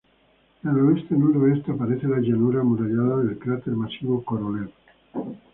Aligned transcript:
Al 0.63 0.79
oeste-noroeste 0.79 1.73
aparece 1.73 2.07
la 2.07 2.17
llanura 2.17 2.61
amurallada 2.61 3.17
del 3.17 3.37
cráter 3.37 3.73
masivo 3.75 4.23
Korolev. 4.25 4.71